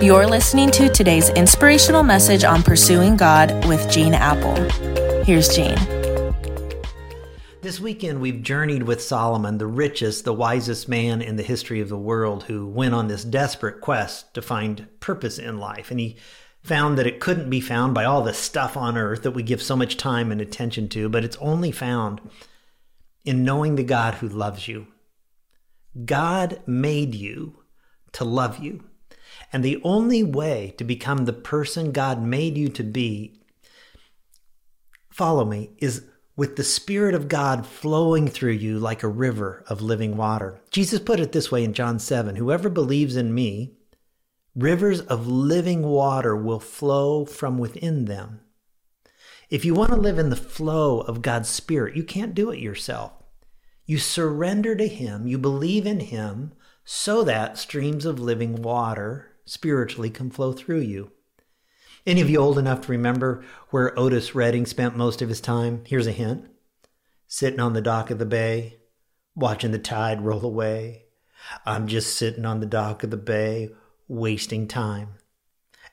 You're 0.00 0.26
listening 0.26 0.70
to 0.72 0.90
today's 0.90 1.30
inspirational 1.30 2.02
message 2.02 2.44
on 2.44 2.62
pursuing 2.62 3.16
God 3.16 3.64
with 3.66 3.90
Gene 3.90 4.12
Appel. 4.12 4.54
Here's 5.24 5.48
Gene. 5.48 5.78
This 7.62 7.80
weekend, 7.80 8.20
we've 8.20 8.42
journeyed 8.42 8.82
with 8.82 9.02
Solomon, 9.02 9.56
the 9.56 9.66
richest, 9.66 10.24
the 10.24 10.34
wisest 10.34 10.86
man 10.86 11.22
in 11.22 11.36
the 11.36 11.42
history 11.42 11.80
of 11.80 11.88
the 11.88 11.96
world, 11.96 12.44
who 12.44 12.66
went 12.66 12.94
on 12.94 13.08
this 13.08 13.24
desperate 13.24 13.80
quest 13.80 14.34
to 14.34 14.42
find 14.42 14.86
purpose 15.00 15.38
in 15.38 15.58
life. 15.58 15.90
And 15.90 15.98
he 15.98 16.18
found 16.62 16.98
that 16.98 17.06
it 17.06 17.18
couldn't 17.18 17.48
be 17.48 17.62
found 17.62 17.94
by 17.94 18.04
all 18.04 18.22
the 18.22 18.34
stuff 18.34 18.76
on 18.76 18.98
earth 18.98 19.22
that 19.22 19.30
we 19.30 19.42
give 19.42 19.62
so 19.62 19.76
much 19.76 19.96
time 19.96 20.30
and 20.30 20.42
attention 20.42 20.90
to, 20.90 21.08
but 21.08 21.24
it's 21.24 21.38
only 21.38 21.72
found 21.72 22.20
in 23.24 23.44
knowing 23.44 23.76
the 23.76 23.82
God 23.82 24.16
who 24.16 24.28
loves 24.28 24.68
you. 24.68 24.88
God 26.04 26.60
made 26.66 27.14
you 27.14 27.62
to 28.12 28.24
love 28.24 28.58
you. 28.58 28.84
And 29.56 29.64
the 29.64 29.80
only 29.84 30.22
way 30.22 30.74
to 30.76 30.84
become 30.84 31.24
the 31.24 31.32
person 31.32 31.90
God 31.90 32.22
made 32.22 32.58
you 32.58 32.68
to 32.68 32.82
be, 32.82 33.40
follow 35.08 35.46
me, 35.46 35.70
is 35.78 36.04
with 36.36 36.56
the 36.56 36.62
Spirit 36.62 37.14
of 37.14 37.28
God 37.28 37.64
flowing 37.64 38.28
through 38.28 38.52
you 38.52 38.78
like 38.78 39.02
a 39.02 39.08
river 39.08 39.64
of 39.66 39.80
living 39.80 40.18
water. 40.18 40.60
Jesus 40.70 41.00
put 41.00 41.20
it 41.20 41.32
this 41.32 41.50
way 41.50 41.64
in 41.64 41.72
John 41.72 41.98
7 41.98 42.36
Whoever 42.36 42.68
believes 42.68 43.16
in 43.16 43.34
me, 43.34 43.78
Rivers 44.54 45.00
of 45.00 45.26
living 45.26 45.80
water 45.84 46.36
will 46.36 46.60
flow 46.60 47.24
from 47.24 47.56
within 47.56 48.04
them. 48.04 48.42
If 49.48 49.64
you 49.64 49.72
want 49.72 49.92
to 49.92 49.96
live 49.96 50.18
in 50.18 50.28
the 50.28 50.36
flow 50.36 51.00
of 51.00 51.22
God's 51.22 51.48
Spirit, 51.48 51.96
you 51.96 52.04
can't 52.04 52.34
do 52.34 52.50
it 52.50 52.60
yourself. 52.60 53.12
You 53.86 53.96
surrender 53.96 54.76
to 54.76 54.86
Him, 54.86 55.26
you 55.26 55.38
believe 55.38 55.86
in 55.86 56.00
Him, 56.00 56.52
so 56.84 57.24
that 57.24 57.56
streams 57.56 58.04
of 58.04 58.20
living 58.20 58.60
water 58.60 59.32
spiritually 59.46 60.10
can 60.10 60.30
flow 60.30 60.52
through 60.52 60.80
you. 60.80 61.10
Any 62.06 62.20
of 62.20 62.28
you 62.28 62.38
old 62.38 62.58
enough 62.58 62.82
to 62.82 62.92
remember 62.92 63.42
where 63.70 63.98
Otis 63.98 64.34
Redding 64.34 64.66
spent 64.66 64.96
most 64.96 65.22
of 65.22 65.28
his 65.28 65.40
time? 65.40 65.82
Here's 65.86 66.06
a 66.06 66.12
hint 66.12 66.48
sitting 67.26 67.58
on 67.58 67.72
the 67.72 67.80
dock 67.80 68.10
of 68.10 68.18
the 68.18 68.26
bay, 68.26 68.76
watching 69.34 69.72
the 69.72 69.78
tide 69.78 70.24
roll 70.24 70.44
away. 70.44 71.06
I'm 71.64 71.88
just 71.88 72.16
sitting 72.16 72.44
on 72.44 72.60
the 72.60 72.66
dock 72.66 73.02
of 73.02 73.10
the 73.10 73.16
bay, 73.16 73.70
wasting 74.06 74.68
time. 74.68 75.14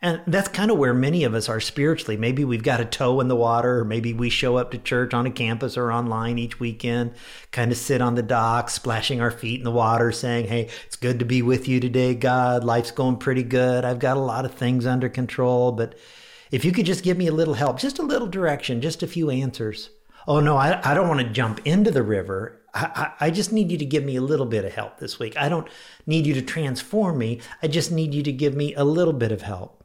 And 0.04 0.20
that's 0.28 0.50
kind 0.50 0.70
of 0.70 0.78
where 0.78 0.94
many 0.94 1.23
of 1.23 1.34
us 1.34 1.48
are 1.48 1.62
spiritually. 1.62 2.18
Maybe 2.18 2.44
we've 2.44 2.62
got 2.62 2.82
a 2.82 2.86
toe 2.86 3.22
in 3.22 3.30
the 3.30 3.38
water, 3.38 3.80
or 3.80 3.86
maybe 3.86 4.12
we 4.14 4.30
show 4.30 4.58
up 4.58 4.72
to 4.72 4.78
church 4.78 5.14
on 5.14 5.26
a 5.26 5.32
campus 5.32 5.78
or 5.78 5.94
online 5.94 6.38
each 6.38 6.60
weekend, 6.60 7.14
kind 7.52 7.72
of 7.72 7.78
sit 7.78 8.02
on 8.02 8.16
the 8.16 8.22
dock, 8.22 8.70
splashing 8.70 9.22
our 9.22 9.32
feet 9.32 9.62
in 9.62 9.64
the 9.64 9.72
water, 9.72 10.12
saying, 10.12 10.48
Hey, 10.48 10.68
it's 10.86 10.98
good 10.98 11.20
to 11.20 11.26
be 11.26 11.42
with 11.42 11.70
you 11.70 11.80
today, 11.80 12.16
God. 12.16 12.66
Life's 12.66 12.92
going 12.92 13.16
pretty 13.16 13.44
good. 13.44 13.86
I've 13.86 14.00
got 14.00 14.18
a 14.18 14.20
lot 14.20 14.44
of 14.44 14.54
things 14.54 14.86
under 14.86 15.08
control, 15.08 15.72
but 15.72 15.98
if 16.52 16.66
you 16.66 16.73
could 16.73 16.86
just 16.86 17.06
give 17.06 17.17
me 17.17 17.28
a 17.28 17.34
little 17.34 17.54
help, 17.54 17.80
just 17.80 17.98
a 17.98 18.04
little 18.04 18.28
direction, 18.28 18.82
just 18.82 19.04
a 19.04 19.08
few 19.08 19.30
answers. 19.30 19.90
Oh, 20.28 20.42
no, 20.42 20.58
I, 20.58 20.82
I 20.84 20.94
don't 20.94 21.08
want 21.08 21.22
to 21.22 21.30
jump 21.30 21.62
into 21.66 21.92
the 21.92 22.04
river. 22.04 22.60
I, 22.73 23.12
I, 23.22 23.30
just 23.30 23.54
need 23.54 23.72
you 23.72 23.78
to 23.78 23.86
give 23.86 24.04
me 24.04 24.16
a 24.16 24.22
little 24.22 24.48
bit 24.48 24.66
of 24.66 24.73
help 24.73 24.98
this 24.98 25.20
week. 25.20 25.38
I 25.38 25.48
don't 25.48 25.67
need 26.08 26.26
you 26.26 26.34
to 26.34 26.42
transform 26.42 27.20
me. 27.20 27.40
I 27.62 27.67
just 27.67 27.92
need 27.92 28.14
you 28.14 28.23
to 28.23 28.32
give 28.32 28.56
me 28.56 28.73
a 28.73 28.84
little 28.84 29.14
bit 29.14 29.32
of 29.32 29.44
help. 29.44 29.83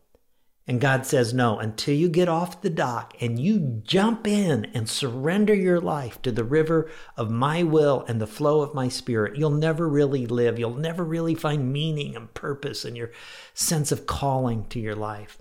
And 0.68 0.82
God 0.82 1.06
says, 1.06 1.32
no, 1.32 1.58
until 1.58 1.94
you 1.94 2.10
get 2.10 2.28
off 2.28 2.60
the 2.60 2.68
dock 2.68 3.14
and 3.20 3.40
you 3.40 3.80
jump 3.84 4.26
in 4.26 4.66
and 4.74 4.86
surrender 4.86 5.54
your 5.54 5.80
life 5.80 6.20
to 6.20 6.30
the 6.30 6.44
river 6.44 6.90
of 7.16 7.30
my 7.30 7.62
will 7.62 8.04
and 8.06 8.20
the 8.20 8.26
flow 8.26 8.60
of 8.60 8.74
my 8.74 8.88
spirit, 8.88 9.38
you'll 9.38 9.48
never 9.48 9.88
really 9.88 10.26
live. 10.26 10.58
You'll 10.58 10.74
never 10.74 11.02
really 11.02 11.34
find 11.34 11.72
meaning 11.72 12.14
and 12.14 12.34
purpose 12.34 12.84
and 12.84 12.98
your 12.98 13.12
sense 13.54 13.90
of 13.90 14.06
calling 14.06 14.66
to 14.66 14.78
your 14.78 14.94
life. 14.94 15.38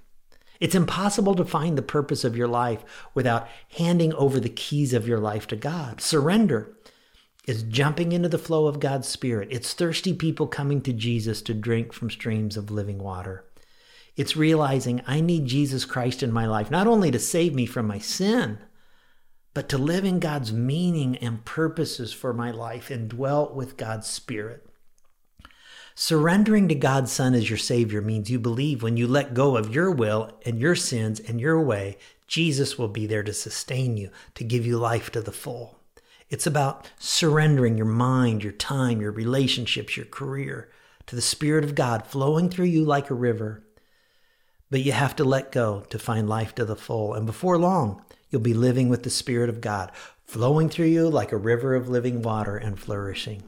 It's 0.61 0.75
impossible 0.75 1.35
to 1.35 1.43
find 1.43 1.77
the 1.77 1.81
purpose 1.81 2.23
of 2.23 2.37
your 2.37 2.47
life 2.47 2.85
without 3.13 3.49
handing 3.77 4.13
over 4.13 4.39
the 4.39 4.47
keys 4.47 4.93
of 4.93 5.09
your 5.09 5.19
life 5.19 5.45
to 5.47 5.57
God. 5.57 5.99
Surrender 5.99 6.73
is 7.45 7.63
jumping 7.63 8.13
into 8.13 8.29
the 8.29 8.37
flow 8.37 8.65
of 8.65 8.79
God's 8.79 9.09
Spirit. 9.09 9.49
It's 9.51 9.73
thirsty 9.73 10.13
people 10.13 10.47
coming 10.47 10.81
to 10.83 10.93
Jesus 10.93 11.41
to 11.41 11.53
drink 11.53 11.91
from 11.91 12.09
streams 12.09 12.55
of 12.55 12.71
living 12.71 12.99
water. 12.99 13.43
It's 14.17 14.35
realizing 14.35 15.01
I 15.05 15.21
need 15.21 15.45
Jesus 15.45 15.85
Christ 15.85 16.23
in 16.23 16.31
my 16.33 16.47
life, 16.47 16.71
not 16.71 16.87
only 16.87 17.11
to 17.11 17.19
save 17.19 17.53
me 17.53 17.67
from 17.67 17.87
my 17.87 17.99
sin, 17.99 18.57
but 19.53 19.69
to 19.69 19.77
live 19.77 20.03
in 20.03 20.19
God's 20.19 20.51
meaning 20.51 21.15
and 21.17 21.45
purposes 21.45 22.11
for 22.13 22.33
my 22.33 22.51
life 22.51 22.89
and 22.89 23.07
dwell 23.07 23.53
with 23.53 23.77
God's 23.77 24.07
Spirit. 24.07 24.67
Surrendering 25.93 26.67
to 26.67 26.75
God's 26.75 27.11
Son 27.11 27.33
as 27.33 27.49
your 27.49 27.57
Savior 27.57 28.01
means 28.01 28.29
you 28.29 28.39
believe 28.39 28.83
when 28.83 28.97
you 28.97 29.07
let 29.07 29.33
go 29.33 29.55
of 29.55 29.73
your 29.73 29.91
will 29.91 30.31
and 30.45 30.59
your 30.59 30.75
sins 30.75 31.19
and 31.19 31.39
your 31.39 31.61
way, 31.61 31.97
Jesus 32.27 32.77
will 32.77 32.87
be 32.87 33.05
there 33.07 33.23
to 33.23 33.33
sustain 33.33 33.97
you, 33.97 34.09
to 34.35 34.43
give 34.43 34.65
you 34.65 34.77
life 34.77 35.11
to 35.11 35.21
the 35.21 35.31
full. 35.31 35.79
It's 36.29 36.45
about 36.45 36.91
surrendering 36.99 37.77
your 37.77 37.87
mind, 37.87 38.43
your 38.43 38.53
time, 38.53 38.99
your 38.99 39.11
relationships, 39.11 39.95
your 39.95 40.07
career 40.07 40.69
to 41.05 41.15
the 41.15 41.21
Spirit 41.21 41.63
of 41.63 41.75
God 41.75 42.05
flowing 42.05 42.49
through 42.49 42.65
you 42.65 42.83
like 42.83 43.09
a 43.09 43.15
river. 43.15 43.63
But 44.69 44.81
you 44.81 44.91
have 44.91 45.15
to 45.17 45.23
let 45.23 45.51
go 45.51 45.81
to 45.89 45.99
find 45.99 46.27
life 46.27 46.53
to 46.55 46.65
the 46.65 46.75
full. 46.75 47.13
And 47.13 47.25
before 47.25 47.57
long, 47.57 48.03
you'll 48.29 48.41
be 48.41 48.53
living 48.53 48.89
with 48.89 49.03
the 49.03 49.09
Spirit 49.09 49.49
of 49.49 49.61
God 49.61 49.91
flowing 50.25 50.67
through 50.69 50.87
you 50.87 51.09
like 51.09 51.31
a 51.31 51.37
river 51.37 51.73
of 51.73 51.87
living 51.87 52.21
water 52.21 52.57
and 52.57 52.77
flourishing. 52.77 53.43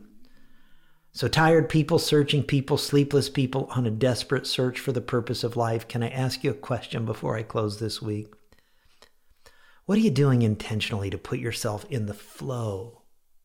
So, 1.12 1.28
tired 1.28 1.68
people, 1.68 2.00
searching 2.00 2.44
people, 2.44 2.78
sleepless 2.78 3.29
people 3.29 3.68
on 3.75 3.85
a 3.85 3.91
desperate 3.91 4.47
search 4.47 4.79
for 4.79 4.91
the 4.91 5.02
purpose 5.02 5.44
of 5.44 5.58
life, 5.58 5.88
can 5.88 6.03
I 6.03 6.09
ask 6.09 6.44
you 6.44 6.52
a 6.52 6.53
question 6.53 7.06
before 7.06 7.35
I 7.35 7.44
close 7.44 7.79
this 7.79 8.02
week? 8.02 8.34
What 9.85 9.97
are 9.97 10.02
you 10.02 10.12
doing 10.12 10.44
intentionally 10.44 11.09
to 11.09 11.18
put 11.18 11.40
yourself 11.40 11.84
in 11.90 12.06
the 12.06 12.13
flow 12.13 13.02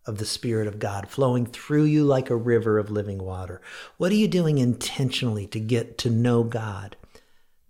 of 0.06 0.18
the 0.18 0.26
Spirit 0.26 0.68
of 0.68 0.78
God 0.78 1.08
flowing 1.08 1.46
through 1.46 1.84
you 1.84 2.04
like 2.04 2.28
a 2.28 2.36
river 2.36 2.78
of 2.78 2.90
living 2.90 3.18
water? 3.18 3.62
What 3.96 4.12
are 4.12 4.16
you 4.16 4.28
doing 4.28 4.58
intentionally 4.58 5.46
to 5.48 5.58
get 5.58 5.96
to 5.98 6.10
know 6.10 6.44
God? 6.44 6.96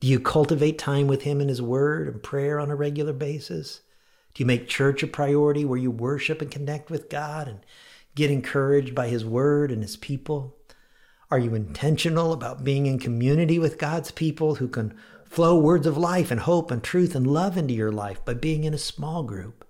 Do 0.04 0.10
you 0.10 0.20
cultivate 0.20 0.76
time 0.76 1.06
with 1.06 1.22
Him 1.22 1.40
in 1.40 1.48
His 1.48 1.62
Word 1.62 2.08
and 2.08 2.22
prayer 2.22 2.60
on 2.60 2.70
a 2.70 2.76
regular 2.76 3.14
basis? 3.14 3.80
Do 4.34 4.42
you 4.42 4.46
make 4.46 4.68
church 4.68 5.02
a 5.02 5.06
priority 5.06 5.64
where 5.64 5.78
you 5.78 5.90
worship 5.90 6.42
and 6.42 6.50
connect 6.50 6.90
with 6.90 7.08
God 7.08 7.48
and 7.48 7.60
get 8.14 8.30
encouraged 8.30 8.94
by 8.94 9.08
His 9.08 9.24
Word 9.24 9.72
and 9.72 9.80
His 9.80 9.96
people? 9.96 10.58
Are 11.30 11.38
you 11.38 11.54
intentional 11.54 12.34
about 12.34 12.64
being 12.64 12.84
in 12.84 12.98
community 12.98 13.58
with 13.58 13.78
God's 13.78 14.10
people 14.10 14.56
who 14.56 14.68
can 14.68 14.94
flow 15.24 15.56
words 15.56 15.86
of 15.86 15.96
life 15.96 16.30
and 16.30 16.40
hope 16.40 16.70
and 16.70 16.84
truth 16.84 17.14
and 17.14 17.26
love 17.26 17.56
into 17.56 17.72
your 17.72 17.90
life 17.90 18.22
by 18.26 18.34
being 18.34 18.64
in 18.64 18.74
a 18.74 18.78
small 18.78 19.22
group? 19.22 19.66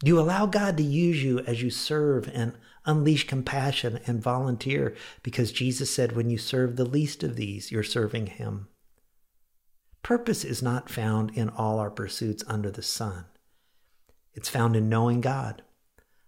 Do 0.00 0.08
you 0.08 0.18
allow 0.18 0.46
God 0.46 0.76
to 0.78 0.82
use 0.82 1.22
you 1.22 1.38
as 1.38 1.62
you 1.62 1.70
serve 1.70 2.28
and 2.34 2.54
unleash 2.84 3.28
compassion 3.28 4.00
and 4.08 4.20
volunteer? 4.20 4.96
Because 5.22 5.52
Jesus 5.52 5.88
said, 5.88 6.16
when 6.16 6.30
you 6.30 6.36
serve 6.36 6.74
the 6.74 6.84
least 6.84 7.22
of 7.22 7.36
these, 7.36 7.70
you're 7.70 7.84
serving 7.84 8.26
Him. 8.26 8.66
Purpose 10.12 10.44
is 10.44 10.62
not 10.62 10.90
found 10.90 11.30
in 11.30 11.48
all 11.48 11.78
our 11.78 11.90
pursuits 11.90 12.44
under 12.46 12.70
the 12.70 12.82
sun. 12.82 13.24
It's 14.34 14.50
found 14.50 14.76
in 14.76 14.90
knowing 14.90 15.22
God, 15.22 15.62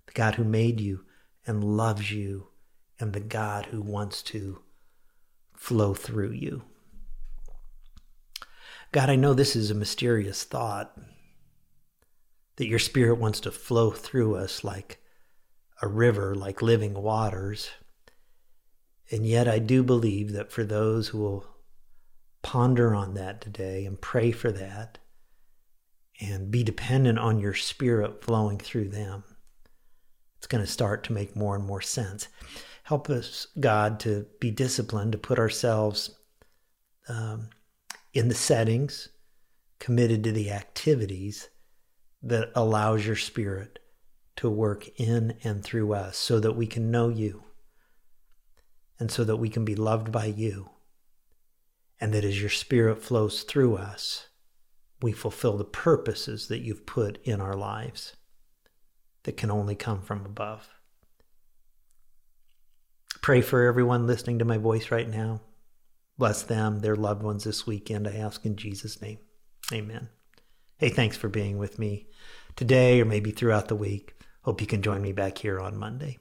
the 0.07 0.15
God 0.15 0.37
who 0.37 0.45
made 0.45 0.81
you 0.81 1.05
and 1.47 1.63
loves 1.63 2.11
you, 2.11 2.49
and 2.99 3.13
the 3.13 3.21
God 3.21 3.67
who 3.67 3.83
wants 3.83 4.23
to 4.23 4.63
flow 5.55 5.93
through 5.93 6.31
you. 6.31 6.63
God, 8.91 9.11
I 9.11 9.17
know 9.17 9.35
this 9.35 9.55
is 9.55 9.71
a 9.71 9.75
mysterious 9.75 10.45
thought 10.45 10.99
that 12.57 12.69
your 12.69 12.79
spirit 12.79 13.19
wants 13.19 13.41
to 13.41 13.51
flow 13.51 13.91
through 13.91 14.37
us 14.37 14.65
like 14.65 14.99
a 15.83 15.89
river, 15.89 16.35
like 16.35 16.63
living 16.63 16.95
waters. 16.95 17.69
And 19.11 19.27
yet, 19.27 19.47
I 19.47 19.59
do 19.59 19.83
believe 19.83 20.33
that 20.33 20.51
for 20.51 20.65
those 20.65 21.09
who 21.09 21.19
will 21.19 21.54
ponder 22.55 22.95
on 22.95 23.15
that 23.15 23.41
today 23.41 23.85
and 23.85 24.01
pray 24.01 24.31
for 24.31 24.53
that 24.53 24.99
and 26.21 26.53
be 26.53 26.63
dependent 26.63 27.19
on 27.19 27.41
your 27.41 27.53
spirit 27.53 28.23
flowing 28.23 28.59
through 28.59 28.89
them, 28.89 29.25
it's 30.39 30.47
going 30.47 30.65
to 30.65 30.71
start 30.71 31.03
to 31.03 31.13
make 31.13 31.35
more 31.35 31.57
and 31.57 31.65
more 31.65 31.81
sense. 31.81 32.29
Help 32.85 33.11
us, 33.11 33.49
God, 33.59 33.99
to 33.99 34.27
be 34.39 34.53
disciplined, 34.53 35.11
to 35.11 35.19
put 35.19 35.41
ourselves 35.41 36.17
um, 37.09 37.49
in 38.13 38.29
the 38.29 38.37
settings, 38.37 39.09
committed 39.81 40.23
to 40.23 40.31
the 40.31 40.53
activities 40.53 41.49
that 42.23 42.53
allows 42.55 43.05
your 43.05 43.17
spirit 43.17 43.81
to 44.37 44.49
work 44.49 44.87
in 44.95 45.37
and 45.43 45.65
through 45.65 45.93
us 45.93 46.17
so 46.17 46.39
that 46.39 46.53
we 46.53 46.69
can 46.69 46.93
know 46.93 47.09
you 47.09 47.43
and 49.01 49.11
so 49.11 49.25
that 49.25 49.39
we 49.39 49.49
can 49.49 49.65
be 49.65 49.75
loved 49.75 50.13
by 50.13 50.27
you. 50.27 50.71
And 52.05 52.13
that 52.13 52.23
as 52.23 52.39
your 52.39 52.51
spirit 52.51 53.03
flows 53.03 53.45
through 53.45 53.77
us, 53.77 54.29
we 55.01 55.11
fulfill 55.11 55.57
the 55.57 55.65
purposes 55.65 56.49
that 56.49 56.61
you've 56.61 56.85
put 56.85 57.17
in 57.25 57.41
our 57.41 57.57
lives 57.57 58.15
that 59.23 59.39
can 59.39 59.51
only 59.51 59.75
come 59.75 60.03
from 60.03 60.27
above. 60.27 60.69
Pray 63.23 63.41
for 63.41 63.67
everyone 63.67 64.07
listening 64.07 64.39
to 64.39 64.45
my 64.45 64.59
voice 64.59 64.91
right 64.91 65.09
now. 65.09 65.41
Bless 66.19 66.43
them, 66.43 66.81
their 66.81 66.95
loved 66.95 67.23
ones 67.23 67.45
this 67.45 67.67
weekend, 67.67 68.07
I 68.07 68.17
ask 68.17 68.45
in 68.45 68.57
Jesus' 68.57 69.01
name. 69.01 69.17
Amen. 69.73 70.11
Hey, 70.77 70.91
thanks 70.91 71.17
for 71.17 71.31
being 71.31 71.57
with 71.57 71.79
me 71.79 72.09
today 72.55 73.01
or 73.01 73.07
maybe 73.07 73.31
throughout 73.31 73.69
the 73.69 73.77
week. 73.77 74.13
Hope 74.43 74.61
you 74.61 74.67
can 74.67 74.83
join 74.83 75.01
me 75.01 75.13
back 75.13 75.39
here 75.39 75.59
on 75.59 75.79
Monday. 75.79 76.19